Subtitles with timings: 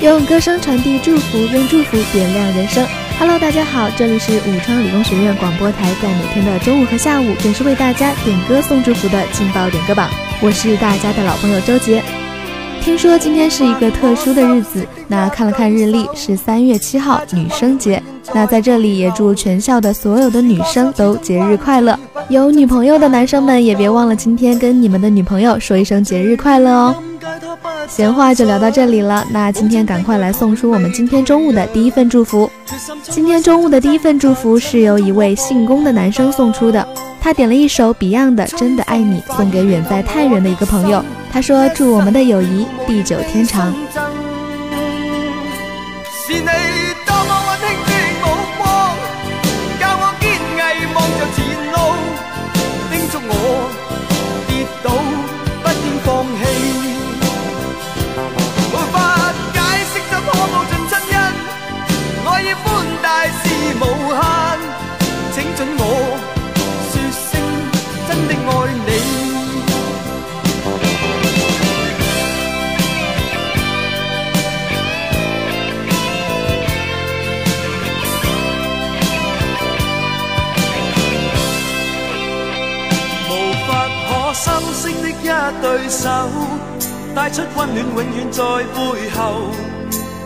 [0.00, 2.82] 用歌声传递祝福，用祝福点亮人生。
[3.18, 10.08] Hello，大家好，这里是武昌理工学院广播台，在每天的中午和下午准时为大家点歌送祝福的劲爆点歌榜。
[10.40, 12.02] 我是大家的老朋友周杰。
[12.80, 18.02] 听说今天是一个特殊的日子，那看了看日历，是三月七号，女生节。
[18.32, 21.98] 那在这里也祝全校的所有的女生都节日快乐。
[22.30, 26.94] 有女朋友的男生们也别忘了今天跟你们的女朋友说一声节日快乐哦。
[27.88, 32.50] 闲话就聊到这里了，那今天赶快来送出我们今天中午的第一份祝福。
[33.02, 36.86] 今天中午的第一份祝福是由一位姓龚的男生送出的，
[37.20, 41.04] 他点了一首 Beyond 的《真的爱你》，送给远在太原的一个朋友。
[41.32, 43.74] 他说：“祝我们的友谊地久天长。”
[63.80, 64.20] 无限
[65.32, 65.82] 请准我
[66.90, 67.30] 说声
[68.06, 68.48] 真的爱
[68.86, 68.88] 你。
[83.28, 83.32] 无
[83.66, 83.68] 法
[84.06, 84.44] 可修
[84.74, 85.12] 饰的一
[85.62, 86.00] 对手
[87.14, 89.69] 带出温暖永远在背后。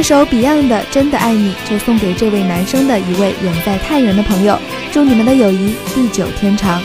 [0.00, 4.58] 这首 Beyond 的《真的爱你》就送给这位男生的一位远在太原的朋友，
[4.90, 6.82] 祝你们的友谊地久天长。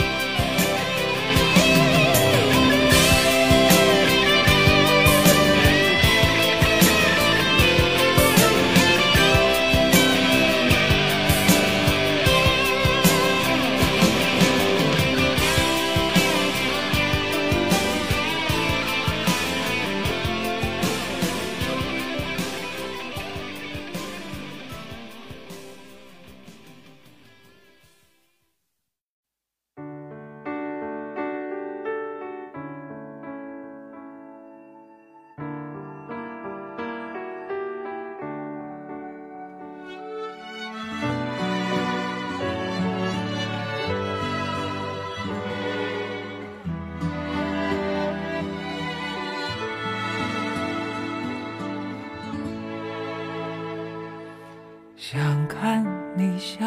[55.08, 55.86] 想看
[56.16, 56.66] 你笑。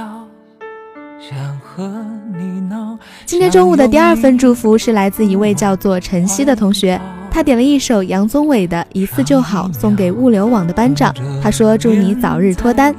[1.19, 2.05] 想和
[2.37, 2.97] 你闹。
[3.25, 6.97] 今天中午的第二份祝福是来自一位叫做晨曦的同学，
[7.29, 11.13] 他点了一首杨宗纬的《一次就好》，送给物流网的班长。
[11.43, 12.95] 他说：“祝你早日脱单。”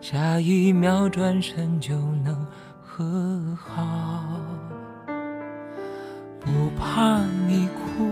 [0.00, 2.36] 下一秒转身就能
[2.80, 3.04] 和
[3.56, 4.22] 好，
[6.38, 7.18] 不怕
[7.48, 8.11] 你哭，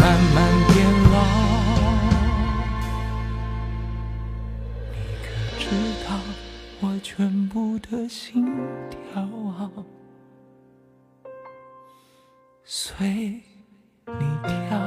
[12.73, 13.05] 随
[14.07, 14.80] 你跳。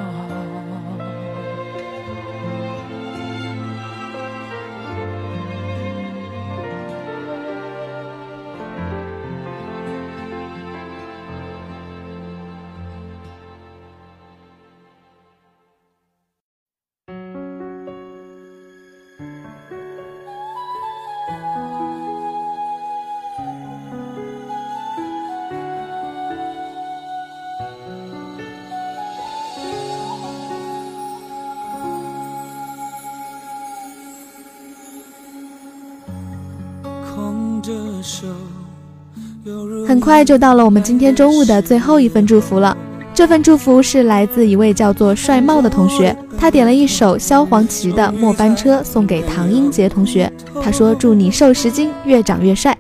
[39.86, 42.76] 很快就到了我们今天中午的最后一份祝福了。
[43.12, 50.32] 这份祝福是来自一位叫做帅茂的同学，他点了一首萧煌奇的《末班车》送给唐英杰同学。
[50.60, 52.76] 他说：“祝你瘦十斤，越长越帅。”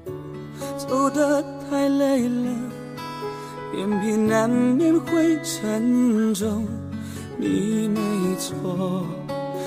[0.76, 2.50] 走得太累了，
[3.78, 6.66] 眼皮难免会沉重。
[7.36, 8.00] 你没
[8.36, 9.04] 错，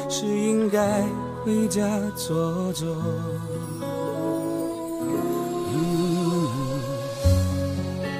[0.10, 1.02] 是应该
[1.46, 1.82] 回家
[2.16, 2.88] 坐坐。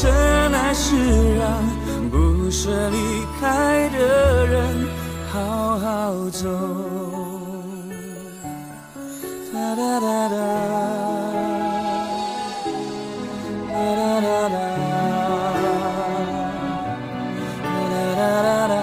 [0.00, 0.08] 深
[0.54, 0.94] 爱是
[1.34, 1.60] 让
[2.08, 2.96] 不舍离
[3.40, 4.86] 开的人
[5.28, 6.48] 好好走。
[9.52, 10.36] 哒哒哒哒
[13.68, 14.30] 哒哒哒
[18.14, 18.74] 哒哒哒。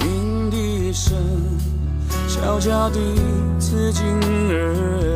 [0.00, 1.14] 鸣笛声。
[2.28, 3.00] 悄悄地
[3.58, 4.04] 刺进
[4.50, 5.15] 耳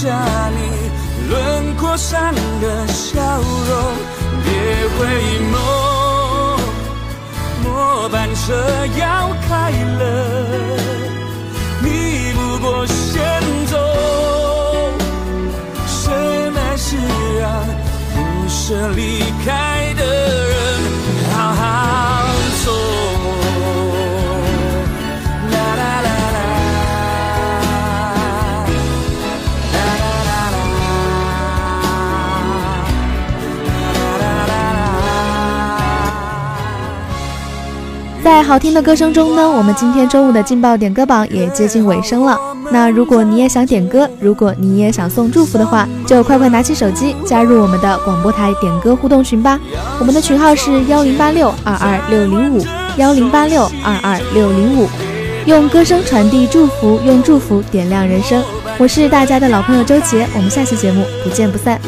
[0.00, 0.06] 下
[0.56, 0.60] 你
[1.28, 3.72] 轮廓上的笑容。
[4.42, 4.48] 别
[4.96, 4.98] 回
[5.52, 5.54] 眸，
[7.62, 8.40] 末班车
[8.98, 9.04] 要
[9.46, 9.50] 开
[10.00, 10.02] 了，
[11.82, 11.86] 你
[12.32, 13.20] 不过先
[13.66, 13.76] 走。
[15.86, 16.08] 什
[16.50, 16.96] 么是
[17.38, 17.44] 让。
[18.48, 19.00] 舍离
[19.44, 19.50] 开
[38.50, 42.36] 好听的歌声中呢，我们今天中午的劲爆点歌榜也接近尾声了。
[42.72, 49.56] 那如果你也想点歌，如果你也想送祝福的话，就快快拿起手机加入我们的广播台点歌互动群吧。
[50.00, 52.66] 我们的群号是幺零八六二二六零五
[52.96, 54.88] 幺零八六二二六零五，
[55.46, 58.42] 用歌声传递祝福，用祝福点亮人生。
[58.78, 61.80] 我是大家的老朋友周杰，我们下期节目不见不散。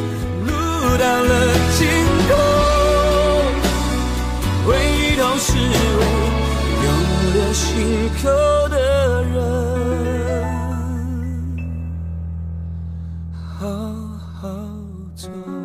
[13.63, 13.69] 好
[14.41, 14.49] 好
[15.15, 15.62] 走。